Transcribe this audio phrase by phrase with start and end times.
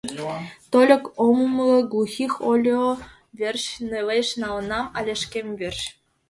[0.71, 2.99] Тольык ом умыло, Глухих Ольош
[3.39, 5.81] верч нелеш налынам але шкем верч?